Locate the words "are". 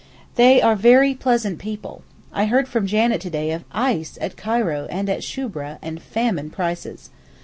0.63-0.75